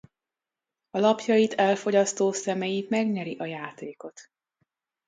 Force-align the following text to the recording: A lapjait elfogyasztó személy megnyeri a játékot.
A 0.89 0.99
lapjait 0.99 1.53
elfogyasztó 1.53 2.31
személy 2.31 2.85
megnyeri 2.89 3.37
a 3.37 3.45
játékot. 3.45 4.31